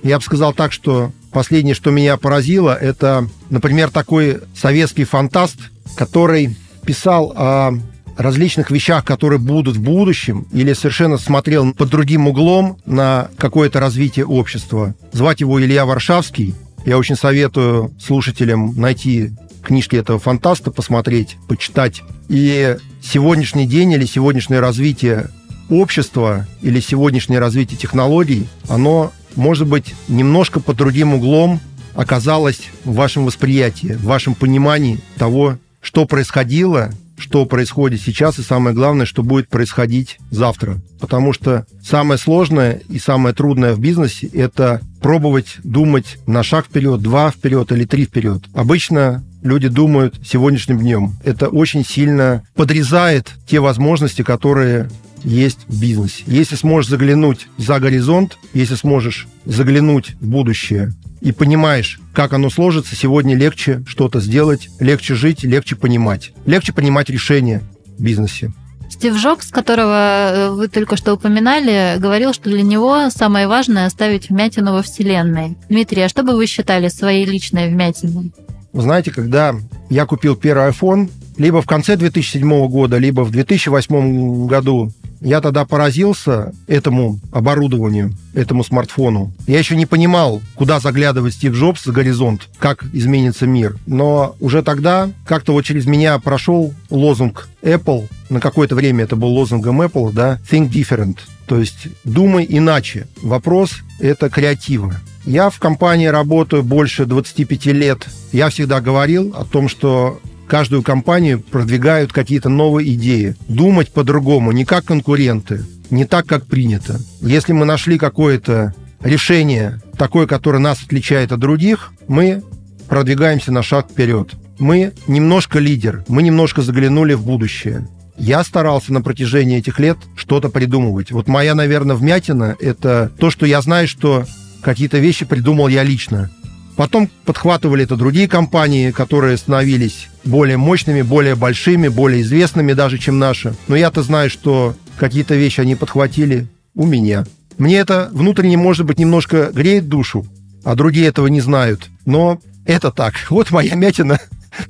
я 0.01 0.17
бы 0.17 0.23
сказал 0.23 0.53
так, 0.53 0.71
что 0.71 1.11
последнее, 1.31 1.75
что 1.75 1.91
меня 1.91 2.17
поразило, 2.17 2.75
это, 2.75 3.27
например, 3.49 3.89
такой 3.89 4.39
советский 4.55 5.03
фантаст, 5.03 5.57
который 5.95 6.55
писал 6.85 7.33
о 7.35 7.73
различных 8.17 8.69
вещах, 8.69 9.05
которые 9.05 9.39
будут 9.39 9.77
в 9.77 9.81
будущем, 9.81 10.45
или 10.51 10.73
совершенно 10.73 11.17
смотрел 11.17 11.73
под 11.73 11.89
другим 11.89 12.27
углом 12.27 12.77
на 12.85 13.29
какое-то 13.37 13.79
развитие 13.79 14.25
общества. 14.25 14.93
Звать 15.13 15.39
его 15.39 15.61
Илья 15.61 15.85
Варшавский. 15.85 16.53
Я 16.85 16.97
очень 16.97 17.15
советую 17.15 17.93
слушателям 17.99 18.73
найти 18.75 19.31
книжки 19.63 19.95
этого 19.95 20.19
фантаста, 20.19 20.71
посмотреть, 20.71 21.37
почитать. 21.47 22.03
И 22.27 22.77
сегодняшний 23.01 23.67
день 23.67 23.91
или 23.93 24.05
сегодняшнее 24.05 24.59
развитие 24.59 25.29
общества 25.69 26.47
или 26.61 26.79
сегодняшнее 26.79 27.39
развитие 27.39 27.77
технологий, 27.77 28.47
оно, 28.67 29.11
может 29.39 29.67
быть, 29.67 29.95
немножко 30.07 30.59
под 30.59 30.77
другим 30.77 31.13
углом 31.13 31.59
оказалось 31.95 32.61
в 32.83 32.93
вашем 32.93 33.25
восприятии, 33.25 33.93
в 33.93 34.03
вашем 34.03 34.35
понимании 34.35 34.99
того, 35.17 35.57
что 35.81 36.05
происходило 36.05 36.91
что 37.19 37.45
происходит 37.45 38.01
сейчас 38.01 38.39
и 38.39 38.43
самое 38.43 38.73
главное, 38.73 39.05
что 39.05 39.23
будет 39.23 39.49
происходить 39.49 40.19
завтра. 40.31 40.79
Потому 41.01 41.33
что 41.33 41.65
самое 41.83 42.17
сложное 42.17 42.81
и 42.87 42.97
самое 42.97 43.35
трудное 43.35 43.73
в 43.73 43.79
бизнесе– 43.79 44.27
это 44.33 44.81
пробовать 45.01 45.57
думать 45.63 46.17
на 46.25 46.43
шаг 46.43 46.67
вперед, 46.67 47.01
два 47.01 47.29
вперед 47.29 47.71
или 47.73 47.83
три 47.83 48.05
вперед. 48.05 48.43
Обычно 48.53 49.23
люди 49.41 49.67
думают 49.67 50.15
сегодняшним 50.25 50.79
днем. 50.79 51.13
Это 51.23 51.47
очень 51.49 51.85
сильно 51.85 52.43
подрезает 52.55 53.31
те 53.47 53.59
возможности, 53.59 54.21
которые 54.21 54.89
есть 55.23 55.59
в 55.67 55.81
бизнесе. 55.81 56.23
Если 56.27 56.55
сможешь 56.55 56.89
заглянуть 56.89 57.47
за 57.57 57.79
горизонт, 57.79 58.37
если 58.53 58.75
сможешь 58.75 59.27
заглянуть 59.45 60.15
в 60.21 60.27
будущее 60.27 60.93
и 61.21 61.31
понимаешь, 61.31 61.99
как 62.13 62.33
оно 62.33 62.49
сложится, 62.49 62.95
сегодня 62.95 63.35
легче 63.35 63.83
что-то 63.87 64.21
сделать, 64.21 64.69
легче 64.79 65.15
жить, 65.15 65.43
легче 65.43 65.75
понимать. 65.75 66.31
Легче 66.45 66.73
принимать 66.73 67.09
решения 67.09 67.61
в 67.97 68.01
бизнесе. 68.01 68.53
Стив 68.89 69.15
Джобс, 69.15 69.51
которого 69.51 70.31
э, 70.31 70.49
вы 70.49 70.67
только 70.67 70.97
что 70.97 71.13
упоминали, 71.13 71.99
говорил, 71.99 72.33
что 72.33 72.49
для 72.49 72.63
него 72.63 73.09
самое 73.11 73.47
важное 73.47 73.85
оставить 73.85 74.29
вмятину 74.29 74.73
во 74.73 74.81
Вселенной. 74.81 75.57
Дмитрий, 75.69 76.01
а 76.01 76.09
что 76.09 76.23
бы 76.23 76.35
вы 76.35 76.47
считали 76.47 76.87
своей 76.87 77.25
личной 77.25 77.69
вмятиной? 77.69 78.31
Вы 78.71 78.81
знаете, 78.81 79.11
когда 79.11 79.55
я 79.89 80.05
купил 80.05 80.35
первый 80.35 80.69
iPhone, 80.69 81.09
либо 81.37 81.61
в 81.61 81.65
конце 81.65 81.95
2007 81.95 82.67
года, 82.67 82.97
либо 82.97 83.21
в 83.21 83.31
2008 83.31 84.45
году 84.45 84.91
я 85.21 85.41
тогда 85.41 85.65
поразился 85.65 86.53
этому 86.67 87.19
оборудованию, 87.31 88.13
этому 88.33 88.63
смартфону. 88.63 89.33
Я 89.47 89.59
еще 89.59 89.75
не 89.75 89.85
понимал, 89.85 90.41
куда 90.55 90.79
заглядывает 90.79 91.33
Стив 91.33 91.53
Джобс 91.53 91.83
за 91.83 91.91
горизонт, 91.91 92.47
как 92.57 92.85
изменится 92.93 93.45
мир. 93.45 93.77
Но 93.85 94.35
уже 94.39 94.61
тогда 94.63 95.09
как-то 95.25 95.53
вот 95.53 95.63
через 95.65 95.85
меня 95.85 96.17
прошел 96.19 96.73
лозунг 96.89 97.49
Apple, 97.61 98.07
на 98.29 98.39
какое-то 98.39 98.75
время 98.75 99.03
это 99.03 99.15
был 99.15 99.29
лозунгом 99.29 99.81
Apple, 99.81 100.13
да, 100.13 100.39
Think 100.49 100.69
Different. 100.69 101.17
То 101.47 101.59
есть 101.59 101.87
думай 102.03 102.45
иначе. 102.47 103.07
Вопрос– 103.21 103.71
это 103.99 104.29
креатива. 104.29 104.95
Я 105.29 105.51
в 105.51 105.59
компании 105.59 106.07
работаю 106.07 106.63
больше 106.63 107.05
25 107.05 107.67
лет. 107.67 108.07
Я 108.31 108.49
всегда 108.49 108.81
говорил 108.81 109.35
о 109.37 109.45
том, 109.45 109.69
что 109.69 110.19
каждую 110.47 110.81
компанию 110.81 111.39
продвигают 111.39 112.11
какие-то 112.11 112.49
новые 112.49 112.95
идеи. 112.95 113.35
Думать 113.47 113.93
по-другому, 113.93 114.51
не 114.51 114.65
как 114.65 114.85
конкуренты, 114.85 115.63
не 115.91 116.05
так, 116.05 116.25
как 116.25 116.47
принято. 116.47 116.99
Если 117.21 117.53
мы 117.53 117.65
нашли 117.65 117.99
какое-то 117.99 118.73
решение, 119.03 119.79
такое, 119.99 120.25
которое 120.25 120.57
нас 120.57 120.81
отличает 120.83 121.31
от 121.31 121.39
других, 121.39 121.93
мы 122.07 122.41
продвигаемся 122.87 123.51
на 123.51 123.61
шаг 123.61 123.91
вперед. 123.91 124.31
Мы 124.57 124.93
немножко 125.05 125.59
лидер, 125.59 126.03
мы 126.07 126.23
немножко 126.23 126.63
заглянули 126.63 127.13
в 127.13 127.23
будущее. 127.23 127.87
Я 128.17 128.43
старался 128.43 128.91
на 128.93 129.03
протяжении 129.03 129.59
этих 129.59 129.79
лет 129.79 129.97
что-то 130.15 130.49
придумывать. 130.49 131.11
Вот 131.11 131.27
моя, 131.27 131.53
наверное, 131.53 131.95
вмятина– 131.95 132.55
это 132.59 133.11
то, 133.19 133.29
что 133.29 133.45
я 133.45 133.61
знаю, 133.61 133.87
что 133.87 134.25
какие-то 134.61 134.99
вещи 134.99 135.25
придумал 135.25 135.67
я 135.67 135.83
лично. 135.83 136.29
Потом 136.75 137.09
подхватывали 137.25 137.83
это 137.83 137.97
другие 137.97 138.29
компании, 138.29 138.91
которые 138.91 139.35
становились 139.35 140.07
более 140.23 140.55
мощными, 140.55 141.01
более 141.01 141.35
большими, 141.35 141.89
более 141.89 142.21
известными 142.21 142.71
даже, 142.71 142.97
чем 142.97 143.19
наши. 143.19 143.53
Но 143.67 143.75
я-то 143.75 144.01
знаю, 144.01 144.29
что 144.29 144.75
какие-то 144.97 145.35
вещи 145.35 145.59
они 145.59 145.75
подхватили 145.75 146.47
у 146.75 146.85
меня. 146.85 147.25
Мне 147.57 147.77
это 147.77 148.09
внутренне, 148.13 148.55
может 148.55 148.85
быть, 148.85 148.97
немножко 148.97 149.51
греет 149.53 149.89
душу, 149.89 150.25
а 150.63 150.75
другие 150.75 151.07
этого 151.07 151.27
не 151.27 151.41
знают. 151.41 151.89
Но 152.05 152.39
это 152.65 152.91
так. 152.91 153.13
Вот 153.29 153.51
моя 153.51 153.75
мятина 153.75 154.19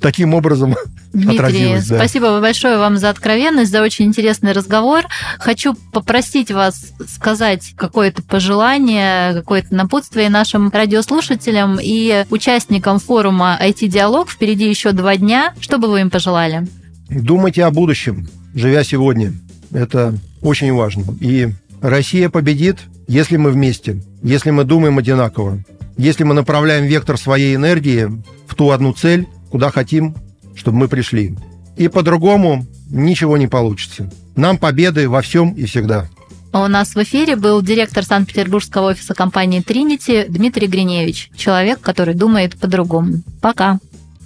таким 0.00 0.34
образом 0.34 0.76
Дмитрий, 1.12 1.36
отразилось. 1.38 1.88
Да. 1.88 1.96
спасибо 1.96 2.40
большое 2.40 2.78
вам 2.78 2.96
за 2.96 3.10
откровенность, 3.10 3.70
за 3.70 3.82
очень 3.82 4.06
интересный 4.06 4.52
разговор. 4.52 5.04
Хочу 5.38 5.74
попросить 5.92 6.50
вас 6.50 6.92
сказать 7.08 7.72
какое-то 7.76 8.22
пожелание, 8.22 9.34
какое-то 9.34 9.74
напутствие 9.74 10.28
нашим 10.30 10.70
радиослушателям 10.70 11.78
и 11.82 12.24
участникам 12.30 12.98
форума 12.98 13.58
IT-диалог. 13.60 14.30
Впереди 14.30 14.68
еще 14.68 14.92
два 14.92 15.16
дня. 15.16 15.54
Что 15.60 15.78
бы 15.78 15.88
вы 15.88 16.00
им 16.00 16.10
пожелали? 16.10 16.66
Думайте 17.08 17.64
о 17.64 17.70
будущем, 17.70 18.28
живя 18.54 18.84
сегодня. 18.84 19.32
Это 19.72 20.14
очень 20.42 20.72
важно. 20.72 21.04
И 21.20 21.48
Россия 21.80 22.28
победит, 22.28 22.78
если 23.08 23.36
мы 23.36 23.50
вместе, 23.50 24.02
если 24.22 24.50
мы 24.50 24.64
думаем 24.64 24.98
одинаково, 24.98 25.58
если 25.96 26.24
мы 26.24 26.34
направляем 26.34 26.84
вектор 26.84 27.18
своей 27.18 27.54
энергии 27.56 28.08
в 28.46 28.54
ту 28.54 28.70
одну 28.70 28.92
цель, 28.92 29.26
куда 29.50 29.70
хотим, 29.70 30.16
чтобы 30.54 30.78
мы 30.78 30.88
пришли. 30.88 31.34
И 31.76 31.88
по-другому 31.88 32.66
ничего 32.90 33.36
не 33.36 33.46
получится. 33.46 34.10
Нам 34.36 34.58
победы 34.58 35.08
во 35.08 35.22
всем 35.22 35.52
и 35.52 35.64
всегда. 35.64 36.08
У 36.52 36.66
нас 36.66 36.94
в 36.94 37.02
эфире 37.02 37.36
был 37.36 37.62
директор 37.62 38.04
Санкт-Петербургского 38.04 38.88
офиса 38.88 39.14
компании 39.14 39.60
Тринити 39.60 40.26
Дмитрий 40.28 40.66
Гриневич, 40.66 41.30
человек, 41.36 41.80
который 41.80 42.14
думает 42.14 42.58
по-другому. 42.58 43.22
Пока. 43.40 43.78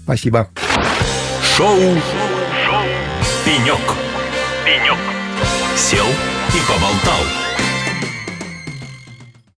Спасибо. 0.04 0.48
Шоу, 1.56 1.78
Шоу. 1.78 2.84
«Пенек». 3.44 3.94
«Пенек». 4.64 4.98
Сел 5.76 6.06
и 6.06 6.60
поболтал. 6.66 7.43